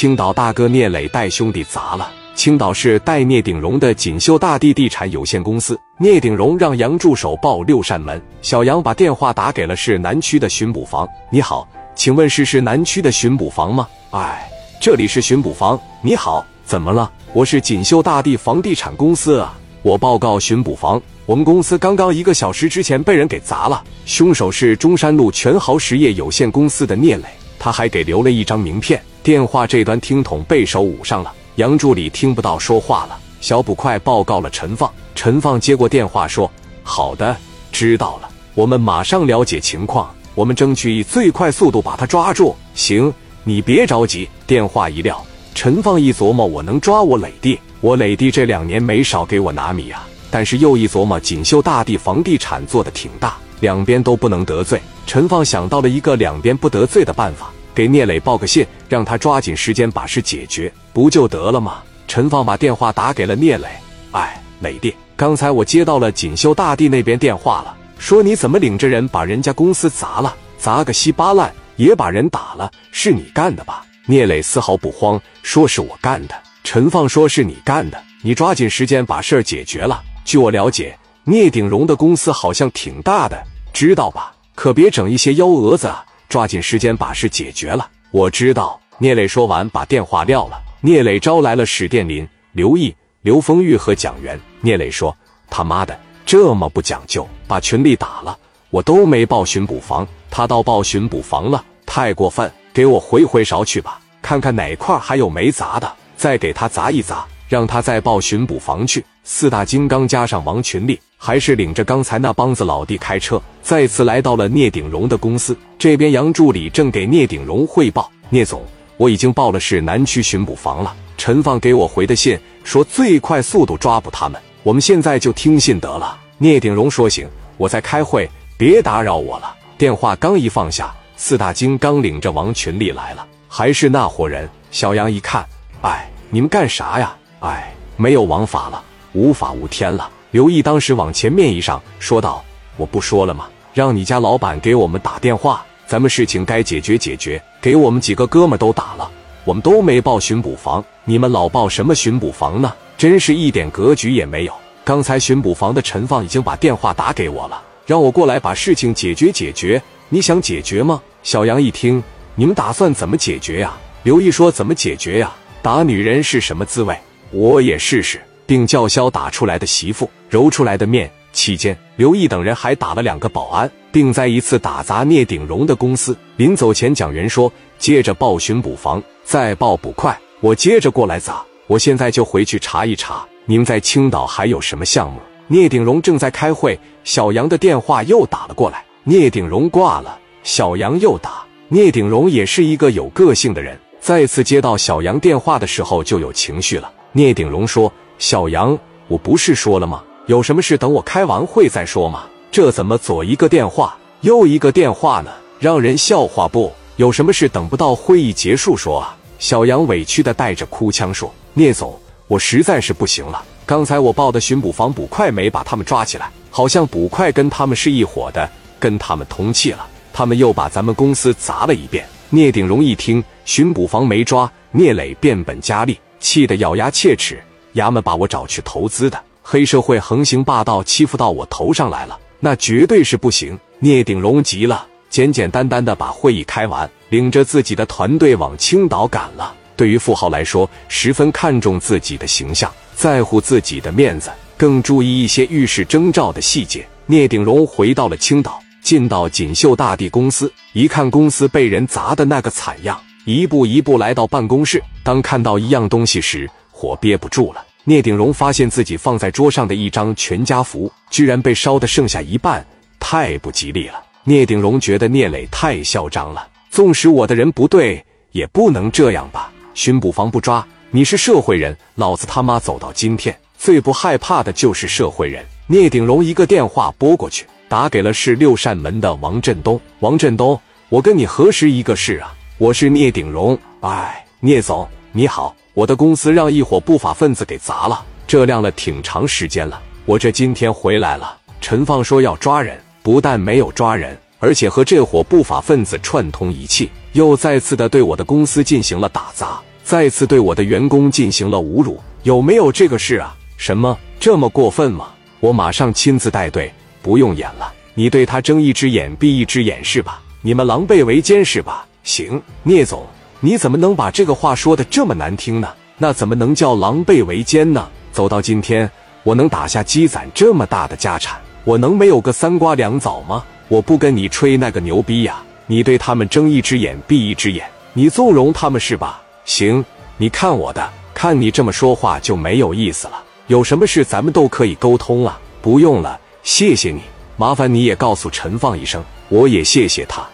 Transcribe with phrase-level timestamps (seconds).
[0.00, 2.10] 青岛大哥聂磊带兄弟砸了。
[2.34, 8.18] 青岛市代聂鼎荣的锦绣大地地产有限公司，聂鼎荣让杨助手报六扇门。
[8.40, 11.06] 小杨把电话打给了市南区的巡捕房。
[11.30, 13.86] 你好，请问是市南区的巡捕房吗？
[14.12, 14.50] 哎，
[14.80, 15.78] 这里是巡捕房。
[16.00, 17.12] 你好，怎么了？
[17.34, 19.54] 我是锦绣大地房地产公司啊。
[19.82, 27.24] 我报告巡捕房，我们公司刚刚一个小时之前被人给砸了，凶手是中山路全豪实业有限公司的聂磊，
[27.60, 29.00] 他还给留了一张名片。
[29.22, 31.32] 电话这端听筒被手捂上了。
[31.56, 34.90] 杨助理听不到说话了，小捕快报告了陈放。
[35.14, 36.50] 陈放接过电话说
[36.82, 37.36] ：“好的，
[37.70, 43.12] 知道了，我们马上了解情况，我们争取以最快速度把他抓住。”行，
[43.44, 44.26] 你别着急。
[44.46, 45.22] 电话一撂，
[45.54, 47.60] 陈放一琢磨：“我能抓我磊弟？
[47.82, 54.80] 我磊弟这两年没少给我拿米啊。”但是又一琢磨，锦绣大地房地产做的挺大，两边都不能得罪。
[55.06, 57.50] 陈放想到了一个两边不得罪的办法。
[57.72, 61.82] 给聂磊报个信，让他抓紧时间把事解决，不就得了吗？
[62.08, 63.68] 陈放把电话打给了聂磊。
[64.10, 73.84] 哎，磊弟，刚才我接到了锦绣大地那边电话了，说你怎么领着人把人家公司砸了，砸个稀巴烂，也把人打了，是你干的吧？
[74.06, 76.34] 聂磊丝毫不慌，说是我干的。
[76.64, 80.02] 陈放说是你干的，你抓紧时间把事儿解决了。
[80.24, 84.32] 据我了解，聂鼎荣的公司好像挺大的，知道吧？
[84.54, 85.86] 可别整一些幺蛾子。
[85.86, 86.04] 啊！
[86.28, 87.88] 抓紧时间把事解决了。
[88.12, 88.80] 我知道。
[88.98, 90.62] 聂磊说完，把电话撂了。
[90.80, 94.38] 聂磊招来了史殿林、刘毅、刘丰玉和蒋元。
[94.60, 95.16] 聂磊说
[95.50, 98.38] ：“他妈的，这么不讲究，把群力打了，
[98.70, 102.48] 我都没报巡捕房，他倒报巡捕房了，太过分！
[102.72, 111.00] 给我回回勺去吧，看看哪块还有没砸的，再给他砸一砸，让他再报巡捕房去。”四大金刚加上王群力。
[111.22, 115.54] 还是领着刚才那帮子老弟开车，再次来到了聂鼎荣的公司。
[115.78, 118.64] 这边杨助理正给聂鼎荣汇报：“聂总，
[118.96, 120.96] 我已经报了市南区巡捕房了。
[121.18, 134.48] 陈放给我回的信说最快速度抓捕他们，我们现在就听信得了。”聂鼎荣说：“行，我在开会，别打扰我了。”电话刚一放下，四大金刚领着王群力来了，还是那伙人。
[134.70, 135.46] 小杨一看，
[135.82, 137.14] 哎，你们干啥呀？
[137.40, 140.08] 哎，没有王法了，无法无天了。
[140.30, 142.44] 刘毅当时往前面一上，说道
[142.78, 143.48] ：“我不说了吗？
[143.74, 147.42] 让你家老板给我们打电话，咱们事情该解决解决。
[147.60, 149.10] 给我们几个哥们都打了，
[149.44, 152.72] 我们都没报巡捕房，你们老报什么巡捕房呢？
[152.96, 154.52] 真是一点格局也没有。
[154.84, 159.82] 刚才巡捕房的陈放已经把电话打给我了，让我过来把事情解决解决。
[160.08, 162.00] 你想解决吗？”小杨一听，
[162.36, 163.76] 你们打算怎么解决呀？
[164.04, 165.34] 刘毅说：“怎么解决呀？
[165.60, 166.96] 打女人是什么滋味？
[167.32, 171.08] 我也试试。”并叫嚣打出来的媳妇揉出来的面。
[171.32, 176.16] 期间，刘毅等人还打了两个保安，并在一次打砸聂鼎荣的公司。
[176.34, 181.40] 临走前，蒋元说：“接着报巡捕房，再报捕快，我接着过来砸。
[181.68, 188.84] 我现在就回去查一查，你们在青岛还有什么项目？”聂鼎荣正在开会，小杨的电话又打了过来。
[189.04, 191.44] 聂鼎荣挂了，小杨又打。
[191.68, 196.92] 聂鼎荣也是一个有个性的人，再次接到小杨电话的时候就有情绪了。
[197.12, 197.92] 聂鼎荣说。
[198.20, 200.02] 小杨，我不是说了吗？
[200.26, 202.24] 有什么事等我开完会再说嘛。
[202.52, 205.30] 这怎么左一个电话，右一个电话呢？
[205.58, 206.70] 让人笑话不？
[206.96, 209.16] 有什么事等不到会议结束说啊？
[209.38, 213.42] 小杨委屈的带着哭腔说：“聂总，我实在是不行了。
[213.64, 218.46] 刚才我报的巡捕房捕快没把他们抓起来，好像捕快跟他们是一伙的，
[218.78, 219.86] 跟他们通气了。
[220.12, 227.42] 他们又把咱们公司砸了一遍。”聂鼎荣一听巡捕房没抓，聂磊变本加厉，气得咬牙切齿。
[227.74, 233.58] 衙门把我找去投资的黑社会横行霸道，欺负到我头上来了，那绝对是不行。
[233.78, 239.54] 聂鼎荣急了，简简单单的把会议开完，领着自己的团队往青岛赶了。
[239.74, 246.86] 对于富豪来说，十分看重自己的形象，在乎自己的面子，更注意一些遇事征兆的细节。
[247.06, 254.82] 聂鼎荣回到了青岛，进到锦绣大地公司，一看公司被人砸的那个惨样，一步一步来到办公室。
[255.02, 256.48] 当看到一样东西时，
[256.80, 262.66] 火憋不住了，聂鼎荣发现自己放在桌上的一张全家福居然被烧的剩下一半，
[262.98, 264.02] 太不吉利了。
[264.24, 269.52] 聂鼎荣觉得聂磊太嚣张了，纵使我的人不对，也不能这样吧？
[269.74, 275.44] 巡捕房不抓，你是社会人，老子他妈走到今天，最不害怕的就是社会人。
[275.66, 279.78] 聂鼎荣一个电话拨过去，打给了市六扇门的王振东。
[279.98, 283.58] 王振东，我跟你核实一个事啊，我是聂鼎荣。
[283.80, 285.54] 哎，聂总，你好。
[285.80, 289.80] 我的公司让一伙不法分子给砸了，这晾了挺长时间了。
[290.04, 291.38] 我这今天回来了。
[291.58, 299.58] 陈放说要抓人，不但没有抓人，而且和这伙不法分子串通一气，又再次的对我的公司进行了打砸。
[299.82, 303.34] 再次对我的员工进行了侮辱，有没有这个事啊？
[303.56, 305.08] 什么这么过分吗？
[305.40, 307.72] 我马上亲自带队，不用演了。
[307.94, 310.20] 你对他睁一只眼闭一只眼是吧？
[310.42, 311.86] 你们狼狈为奸是吧？
[312.02, 313.06] 行，聂总，
[313.42, 315.68] 你怎么能把这个话说的这么难听呢？
[315.96, 317.88] 那怎么能叫狼狈为奸呢？
[318.12, 318.90] 走到今天，
[319.22, 323.42] 我能打下积攒这么大的家产，我能没有个三瓜两枣吗？
[323.68, 325.42] 我不跟你吹那个牛逼呀！
[325.66, 329.22] 你对他们睁一只眼闭一只眼，你纵容他们是吧？
[329.46, 329.82] 行，
[330.18, 333.22] 你看我的，看你这么说话就没有意思了。
[333.46, 335.40] 有什么事咱们都可以沟通啊。
[335.62, 337.00] 不用了，谢谢你。
[337.36, 340.28] 麻烦你也告诉陈放一声，我也谢谢他。